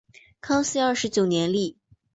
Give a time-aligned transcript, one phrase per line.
[0.41, 1.77] 康熙二十九年立。